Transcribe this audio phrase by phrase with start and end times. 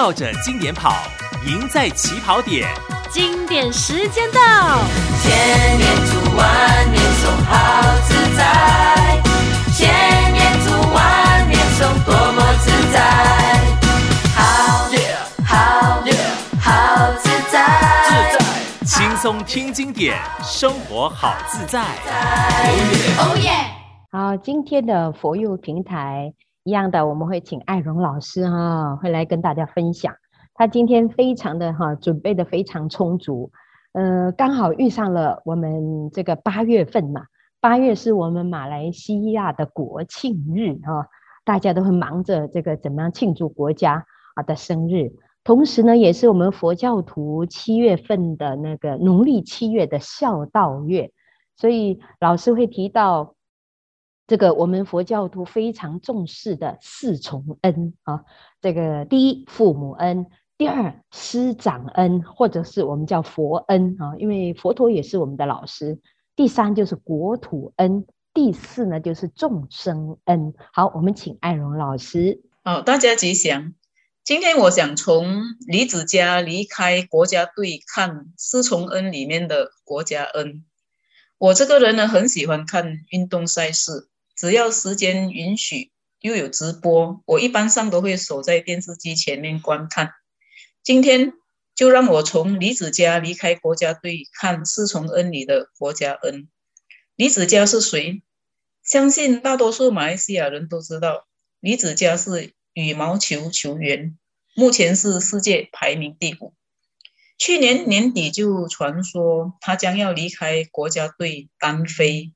[0.00, 0.94] 绕着经典跑，
[1.44, 2.68] 赢在起跑点。
[3.10, 4.38] 经典时间到，
[5.20, 9.20] 千年读万年诵，好自在。
[9.76, 12.96] 千年读万年诵，多么自在。
[14.36, 14.86] 好，
[15.44, 16.00] 好，
[16.60, 17.58] 好自在。
[18.06, 21.80] 自在，轻松听经典，生活好自在。
[23.18, 23.50] 哦耶！
[24.12, 26.32] 好，今天的佛佑平台。
[26.68, 30.14] 一样的，我们会请艾荣老师哈，会来跟大家分享。
[30.52, 33.50] 他今天非常的哈，准备的非常充足。
[33.94, 37.22] 呃，刚好遇上了我们这个八月份嘛，
[37.58, 41.06] 八月是我们马来西亚的国庆日哈，
[41.42, 44.04] 大家都会忙着这个怎么样庆祝国家
[44.34, 45.10] 啊的生日。
[45.44, 51.12] 同时呢，也是我们佛教徒七月份的那个农历七月的孝道月，
[51.56, 53.36] 所以老师会提到。
[54.28, 58.24] 这个我们佛教徒非常重视的四重恩啊，
[58.60, 60.26] 这个第一父母恩，
[60.58, 65.98] 第二师长恩，或者是我们叫佛恩啊，因为佛陀也是我们的老师。
[66.36, 70.52] 第三就是国土恩，第四呢就是众生恩。
[70.74, 72.42] 好，我们请艾荣老师。
[72.62, 73.72] 好，大家吉祥。
[74.24, 80.66] 今天我想从李子嘉离开国家队看四重恩里面的国家恩。
[81.38, 84.10] 我这个人呢，很喜欢看运动赛事。
[84.38, 90.12] 只要时间允许，又有直播，我一般上都会守在电视机前面观看。
[90.84, 91.32] 今天
[91.74, 96.48] 就让我从李子嘉离开国家队看四重恩里的国家恩。
[97.16, 98.22] 李子嘉是谁？
[98.84, 101.26] 相信大多数马来西亚人都知道，
[101.58, 104.16] 李子嘉是羽毛球球员，
[104.54, 106.54] 目前是世界排名第五。
[107.38, 112.32] 去年年底就传说他将要离开国家队单飞，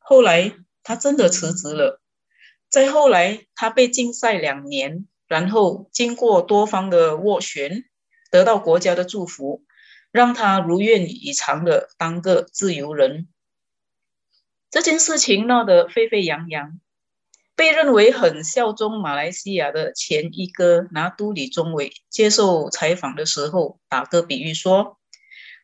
[0.00, 0.52] 后来。
[0.84, 2.00] 他真的辞职了。
[2.70, 7.84] 再后来，他被禁赛两年，然后经过多方的斡旋，
[8.30, 9.64] 得到国家的祝福，
[10.12, 13.28] 让他如愿以偿的当个自由人。
[14.70, 16.80] 这件事情闹得沸沸扬扬，
[17.54, 24.98] 被认为很效忠马来西亚的前一哥拿督李宗伟接受采访的时候，打个比喻说，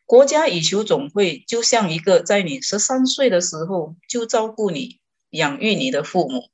[0.05, 5.00] 国家羽球总会就像一个在你十三岁的时候就照顾你。
[5.31, 6.49] 养育你的父母，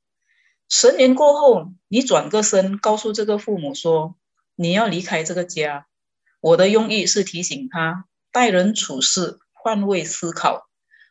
[0.68, 4.16] 十年过后，你转个身，告诉这个父母说
[4.54, 5.86] 你要离开这个家。
[6.40, 10.68] 我的用意是提醒他，待人处事换位思考。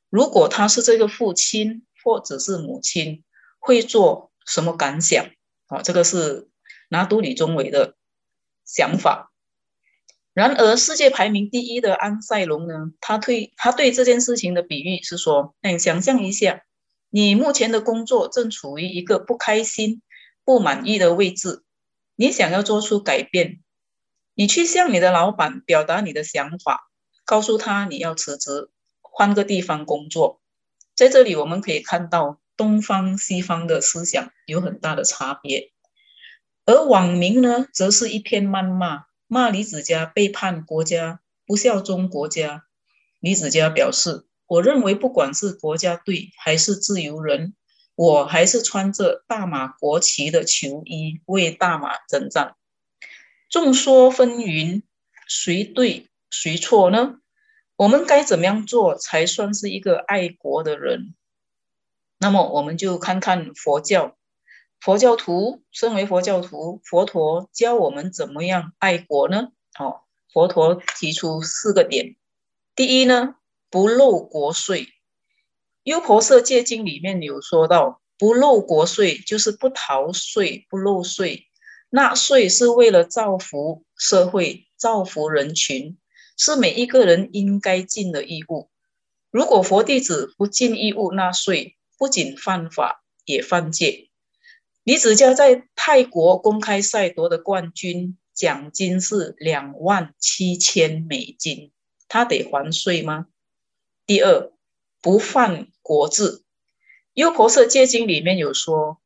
[0.10, 3.26] 如果他是这个父亲或者是母亲，
[3.60, 5.26] 会做什么感想？
[5.68, 6.48] 啊，这个是
[6.88, 7.96] 拿督李宗伟的
[8.64, 9.34] 想法。
[10.34, 12.92] 然而，世界排名第一的安赛龙呢？
[13.02, 16.64] 他对他对这件事情的比喻是说，那你想象一下。
[17.10, 20.02] 你目前的工作正处于一个不开心、
[20.44, 21.64] 不满意的位置，
[22.18, 23.62] 你想要做出改变，
[24.34, 26.92] 你去向你的老板表达你的想法，
[27.24, 28.70] 告诉他你要辞职，
[29.02, 30.42] 换个地方工作。
[30.96, 35.72] 在这里我们可以看到东方西方的思想有很大的差别，
[36.66, 42.66] 而网民呢，则是一片谩骂，骂李子嘉背叛国家、不效忠国家。
[43.22, 44.26] 李子嘉表示。
[44.48, 47.54] 我认为，不管是国家队还是自由人，
[47.96, 52.56] 我还是穿着大马国旗的球衣为大马征战。
[53.50, 54.84] 众说纷纭，
[55.28, 57.20] 谁对谁错呢？
[57.76, 61.14] 我们该怎么样做才算是一个爱国的人？
[62.18, 64.16] 那么，我们就看看佛教。
[64.80, 69.50] 佛教徒，身为佛教徒，佛陀教我们怎么样爱国呢？
[69.80, 72.16] 哦，佛陀提出四个点。
[72.76, 73.37] 第一呢，
[73.70, 74.86] 不漏国税，
[75.84, 81.48] 《优婆塞戒经》里面有说到，不漏国税就是不逃税、不漏税。
[81.90, 85.98] 纳税是为了造福社会、造福人群，
[86.38, 88.70] 是每一个人应该尽的义务。
[89.32, 94.10] 如果佛弟子不尽义务纳税，不仅犯法，也犯戒。
[94.84, 101.72] 李子嘉在泰国公开赛夺的冠军，奖金是两万七千美金，
[102.08, 103.28] 他得还税吗？
[104.08, 104.54] 第二，
[105.02, 106.38] 不犯国制，
[107.12, 109.02] 《优婆塞戒经》里面有说，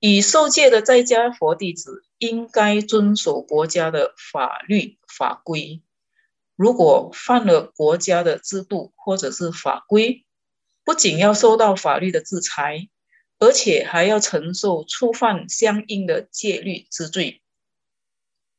[0.00, 5.82] 已受戒的在家佛弟子应该遵守国家的法律法规。
[6.56, 10.26] 如果犯了国家的制度或者是法规，
[10.82, 12.88] 不仅要受到法律的制裁，
[13.38, 17.40] 而且还要承受触犯相应的戒律之罪。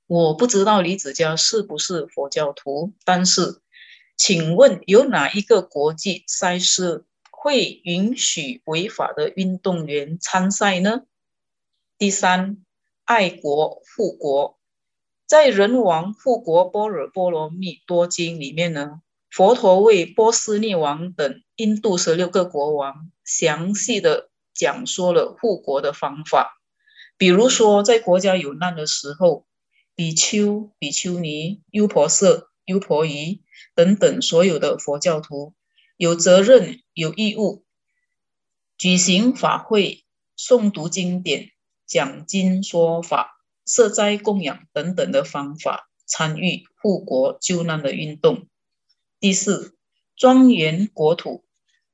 [0.07, 3.61] 我不知道李子嘉是不是佛教徒，但是。
[4.23, 11.05] 请问有哪一个国际赛事会允许违法的运动员参赛呢？
[11.97, 12.63] 第三，
[13.03, 14.59] 爱国护国，
[15.25, 19.01] 在《人王护国波若波罗蜜多经》里面呢，
[19.31, 26.61] 佛陀为波斯匿王等印度十六个国王详细的讲说了护国的方法。
[27.17, 29.47] 比如说，在国家有难的时候，
[29.95, 33.41] 比丘、比丘尼、优婆塞、优婆夷
[33.75, 35.53] 等等所有的佛教徒
[35.97, 37.63] 有责任、有义务
[38.77, 40.03] 举行法会、
[40.37, 41.51] 诵读经典、
[41.85, 43.37] 讲经说法。
[43.63, 48.47] 设斋供养等等的方法，参与护国救难的运动。
[49.19, 49.77] 第四，
[50.17, 51.45] 庄严国土。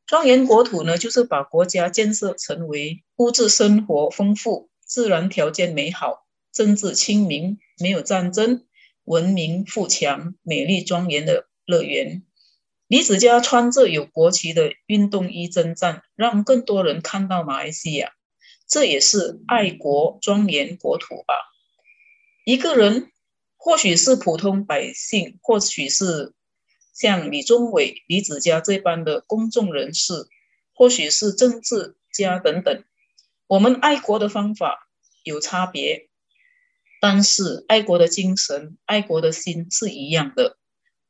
[0.08, 8.66] 庄严国土呢，就是把国家建设成为物质生活丰富、自然条件美好、政治清明、没有战争、
[9.08, 12.24] 文明富强、美丽庄严的乐园。
[12.88, 18.12] 李子嘉穿着有国旗的运动衣征战，让更多人看到马来西亚，
[18.68, 21.36] 这也是爱国庄严国土吧。
[22.44, 23.14] 一个人
[23.56, 26.34] 或许是普通百姓，或许是
[26.94, 30.14] 像李宗伟、李子嘉这般的公众人士，
[30.74, 32.84] 或许是政治家等等。
[33.48, 34.90] 我们爱国的方法
[35.24, 36.07] 有差别，
[37.00, 40.58] 但是爱国的精神、爱国的心是一样的。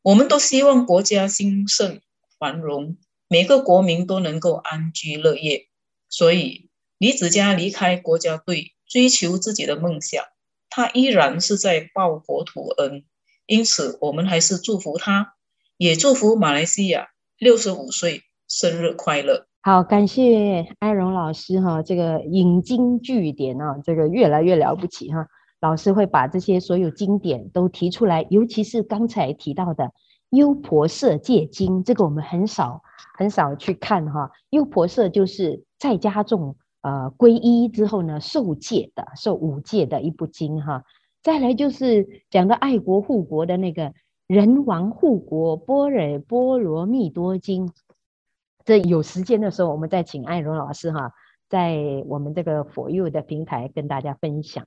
[0.02, 2.02] 我们都希望国家兴盛
[2.40, 2.98] 繁荣，
[3.28, 5.68] 每个国民都能够安居乐业。
[6.10, 10.24] 所以，李子嘉离开国家队，追求自己的梦想。
[10.70, 13.04] 他依然是在报国土恩，
[13.46, 15.34] 因此我们还是祝福他，
[15.78, 17.08] 也祝福马来西亚
[17.38, 19.48] 六十五岁生日快乐。
[19.62, 25.28] 好，感谢艾荣老师哈，这个引经据典啊，这个越来越了不起哈。
[25.60, 29.86] 老师会把这些所有经典都提出来，尤其是刚才提到的
[30.30, 32.82] 《优婆塞戒经》，这个我们很少
[33.18, 34.32] 很少去看哈。
[34.50, 36.56] 优婆塞就是在家中。
[36.82, 40.84] 呃，皈依之后呢，受戒的，受五戒的一部经哈。
[41.22, 43.90] 再来就是讲到爱国护国的那个
[44.28, 47.68] 《人王护国般若波罗蜜多经》。
[48.64, 51.12] 这有时间的时候，我们再请爱荣老师哈，
[51.50, 51.76] 在
[52.06, 54.66] 我们这个佛佑的平台跟大家分享。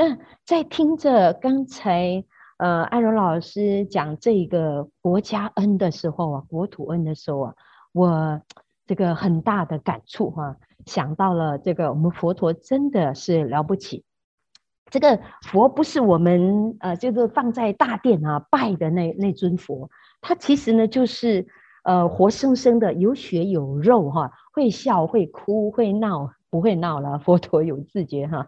[0.00, 0.16] 那
[0.46, 2.24] 在听着刚才
[2.56, 7.54] 呃艾荣老师讲这个国家恩的时候啊，国土恩的时候啊，
[7.92, 8.40] 我
[8.86, 10.56] 这个很大的感触哈。
[10.86, 14.02] 想到了这个，我们佛陀真的是了不起。
[14.88, 19.90] 这个佛不是我们呃，就是放在大殿啊拜的那那尊佛，
[20.22, 21.46] 他其实呢就是
[21.84, 28.46] 呃活生生的有血有肉哈，会笑会哭会闹不会闹了，佛陀有自觉哈。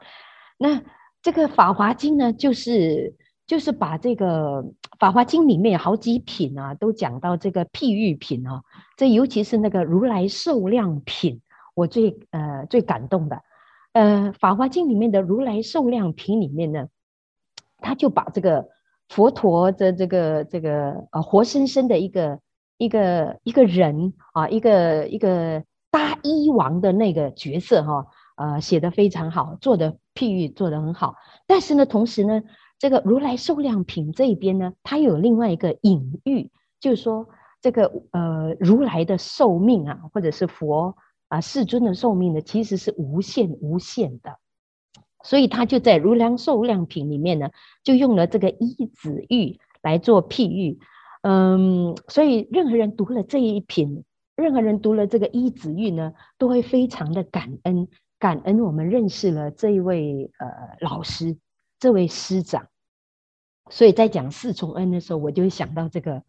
[0.56, 0.80] 那
[1.22, 3.14] 这个《法华经》呢，就是
[3.46, 4.62] 就是把这个
[4.98, 8.62] 《法华经》里面有好几品啊，都讲到这个譬喻品啊，
[8.96, 11.40] 这尤其是那个如来寿量品。
[11.74, 13.42] 我最呃最感动的，
[13.92, 16.88] 呃《法华经》里面的如来寿量品里面呢，
[17.78, 18.68] 他就把这个
[19.08, 22.38] 佛陀的这个这个呃活生生的一个
[22.76, 28.06] 一个一个人啊，一个一个大医王的那个角色哈，
[28.42, 31.14] 呃写得非常好，做的譬喻做得很好。
[31.46, 32.42] 但是呢，同时呢，
[32.78, 36.50] 这个如来寿量品这一边呢，它有另外一个隐喻，
[36.80, 37.28] 就是说
[37.60, 40.96] 这个呃如来的寿命啊，或者是佛。
[41.32, 44.36] 啊，世尊的寿命呢，其实是无限无限的，
[45.24, 47.48] 所以他就在《如来寿量品》里面呢，
[47.82, 50.78] 就用了这个一子喻来做譬喻。
[51.22, 54.04] 嗯，所以任何人读了这一品，
[54.36, 57.88] 任何人读了这个一子喻呢，都会非常的感恩，
[58.22, 60.46] 感恩我们认识了这一位呃
[60.78, 61.36] 老师，
[61.80, 62.68] 这位师长。
[63.68, 66.22] 所以在讲四重恩的时候，我就会想到这个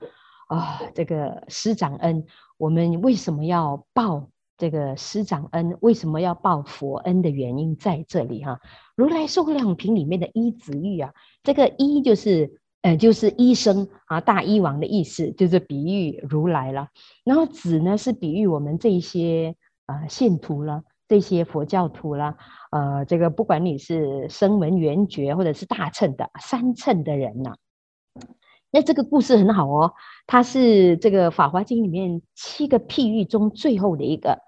[0.48, 2.26] 啊，这个师长恩，
[2.58, 4.28] 我们为什么要报？
[4.58, 8.60] 这个师长恩为什么要报佛恩的原因在这里哈，
[8.96, 16.88] 如来寿量品里面的一子喻啊，这个一就是呃就是医生啊，大医王的意思，就是比喻如来了。
[17.24, 22.38] 然后子呢是比喻我们这一些啊信徒了，这些佛教徒啦，
[22.72, 27.56] 呃，这个不管你是声闻缘觉或者是大乘的三乘的人呐、
[28.72, 29.94] 那这个故事很好哦，
[30.26, 34.40] 它是这个《法华经》里面七个譬喻中最后的一个。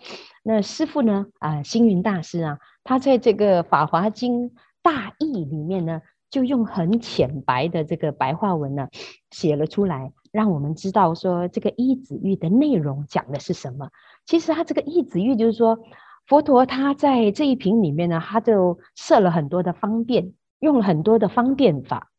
[0.41, 8.87] 那师父呢，啊、星云大师啊，他在这个《法华经大意》里面呢，就用很浅白的这个白话文呢，
[9.29, 13.89] 写了出来，让我们知道说这个一子喻的内容讲的是什么。
[14.25, 15.77] 其实他这个一子喻就是说，
[16.27, 22.11] 佛陀他在这一品里面呢，他就设了很多的方便，用了很多的方便法。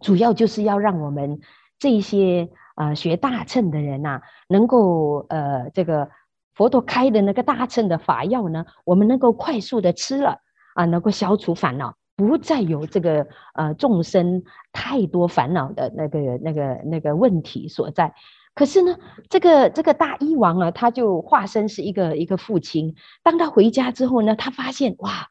[0.00, 1.40] 主要就是要让我们
[1.78, 6.08] 这些呃学大乘的人呐、能够呃这个
[6.54, 10.38] 佛陀开的那个大乘的法药呢，我们能够快速的吃了
[10.74, 18.14] 啊，能够消除烦恼，不再有这个呃众生太多烦恼的那个那个那个问题所在。
[18.54, 22.94] 可是呢，这个这个大医王啊，他就化身是一个一个父亲。
[23.22, 25.28] 当他回家之后呢，他发现哇，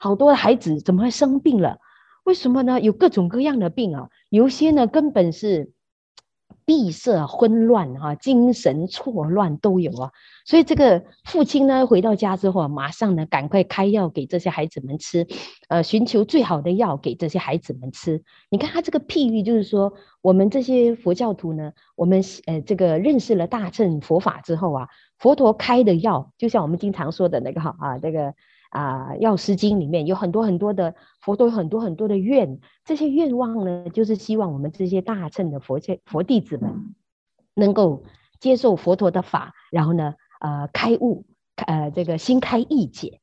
[0.00, 1.78] 好多孩子怎么会生病了？
[2.24, 2.80] 为什么呢？
[2.80, 5.72] 有各种各样的病啊，有些呢根本是。
[6.64, 10.10] 闭塞、混乱，哈，精神错乱都有啊。
[10.44, 15.26] 所以这个父亲呢，回到家之后，马上呢，赶快开药给这些孩子们吃，
[15.68, 18.22] 呃，寻求最好的药给这些孩子们吃。
[18.50, 24.88] 你看他这个譬喻，就是说，我们这些佛教徒呢，我们呃，这个认识了大乘佛法之后啊，
[25.18, 28.34] 佛陀开的药，就像我们经常说的那个哈啊，这个。
[28.72, 36.94] 啊，《药师经》里面有很多很多的佛陀，有很多很多的愿，这些愿望呢，就是希望我们这些大乘的佛教佛弟子们
[37.54, 38.02] 能够
[38.40, 41.26] 接受佛陀的法，然后呢，呃，开悟，
[41.66, 43.20] 呃，这个心开意解。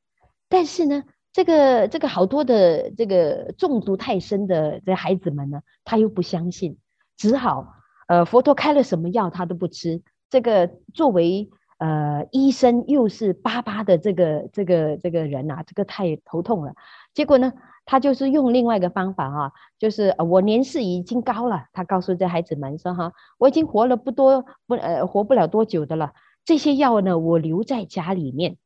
[0.50, 1.04] 但是呢，
[1.34, 6.78] 这个这个好多的这个中毒太深的这孩子们呢，他又不相信，
[7.18, 7.74] 只好
[8.08, 10.00] 呃，佛陀开了什么药他都不吃。
[10.30, 11.50] 这个作为。
[11.80, 16.74] 呃，医生又是巴巴的这个这个这个人呐、啊，这个太头痛了。
[17.14, 17.54] 结果呢，
[17.86, 26.12] 他就是用另外一个方法哈、啊，就是我年事已经高了，他告诉这孩子们说哈，我已经活了不多不呃活不了多久的了，
[26.44, 28.58] 这些药呢，我留在家里面，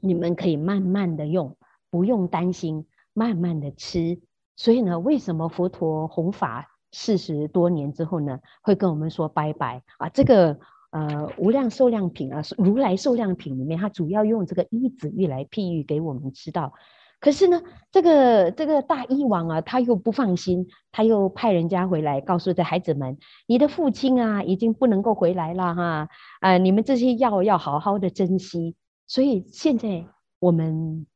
[0.00, 1.56] 你们可以慢慢的用，
[1.90, 4.20] 不用担心，慢慢的吃。
[4.56, 10.08] 所以呢，为什么佛陀弘法四十多年之后呢，会跟我们说拜拜啊？
[10.08, 10.58] 这个。
[10.92, 16.72] 呃，无量寿量品啊，如来寿量品里面，它主要用这个依止喻来譬喻给我们知道。
[17.18, 26.08] 可是呢，这个这个大医王啊，他又不放心，他又派人家回来告诉这孩子们：“你的父亲啊，已经不能够回来了哈，
[26.40, 28.74] 啊、你们这些药要好好的珍惜。”
[29.06, 30.04] 所以现在
[30.40, 31.06] 我们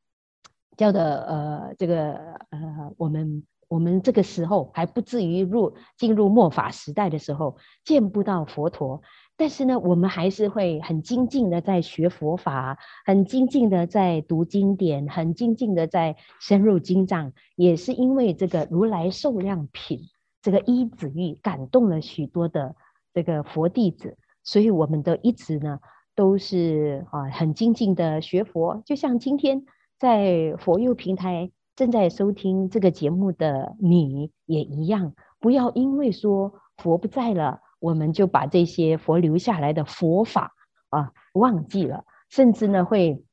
[0.77, 2.13] 叫的呃，这个
[2.51, 9.01] 呃，我们我们这个时候还不至于入进入末法时代的时候，见不到佛陀。
[9.39, 17.31] 但是呢，我们还是会很精进的在学佛法，很精进的在读经典，很精进的在深入经藏。
[17.55, 19.99] 也是因为这个如来寿量品，
[20.41, 22.75] 这个一子欲感动了许多的
[23.13, 25.79] 这个佛弟子，所以我们都一直呢
[26.15, 28.81] 都是啊很精进的学佛。
[28.87, 29.65] 就像今天
[29.99, 37.61] 在佛佑平台正在收听这个节目的你也一样，不要因为说佛不在了。
[37.79, 40.53] 我们就把这些佛留下来的佛法
[40.89, 43.23] 啊忘记了，甚至呢会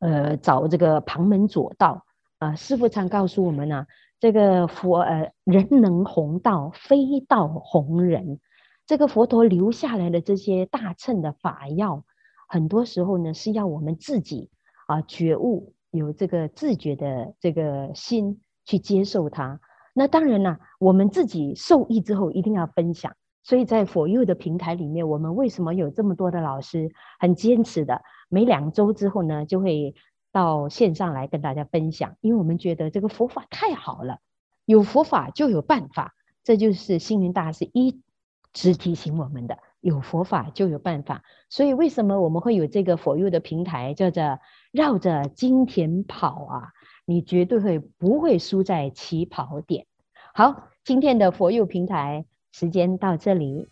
[0.00, 2.04] 呃找这个旁门左道
[2.38, 2.54] 啊。
[2.54, 3.86] 师父常告诉我们呢、
[4.18, 8.40] 这个佛呃人能弘道，非道弘人。
[8.86, 12.04] 这个佛陀留下来的这些大乘的法要，
[12.48, 14.48] 很多时候呢是要我们自己
[14.86, 19.60] 啊觉悟，有这个自觉的这个心去接受它。
[19.92, 23.14] 那当然呢，我们自己受益之后，一定要分享。
[23.42, 29.94] 所以在佛佑的平台里面，我们为什么有这么多的老师很坚持的，每两周之后呢，就会
[30.32, 32.16] 到线上来跟大家分享？
[32.20, 34.18] 因为我们觉得这个佛法太好了，
[34.66, 36.14] 有佛法就有办法，
[36.44, 38.02] 这就是星云大师一
[38.52, 41.22] 直提醒我们的：有佛法就有办法。
[41.48, 44.40] 所以为什么我们会有这个佛佑的平台，叫做
[44.72, 46.72] 绕着金田跑啊？
[47.06, 49.86] 你绝对会不会输在起跑点？
[50.34, 52.26] 好，今天的佛佑平台。
[52.52, 53.68] 时间到这里，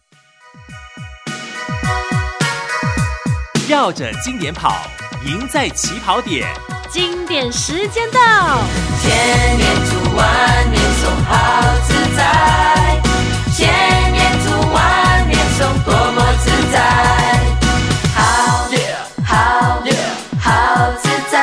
[3.69, 4.77] 绕着经典跑，
[5.27, 6.47] 赢在起跑点。
[6.89, 8.21] 经典时间到，
[9.03, 11.35] 千年祝万年颂好
[11.89, 13.01] 自在，
[13.57, 13.67] 千
[14.13, 16.79] 年祝万年颂多么自在，
[18.15, 18.21] 好
[19.25, 19.81] 好
[20.39, 21.35] 好自在，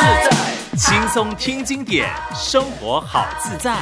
[0.28, 0.36] 在
[0.76, 3.72] 轻松听经典，生活好自在。